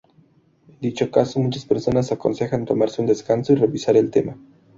En 0.67 0.79
dicho 0.79 1.11
caso, 1.11 1.39
muchas 1.39 1.63
personas 1.67 2.11
aconsejan 2.11 2.65
tomarse 2.65 3.01
un 3.01 3.07
descanso 3.07 3.53
y 3.53 3.57
revisar 3.57 3.95
el 3.97 4.09
tema. 4.09 4.35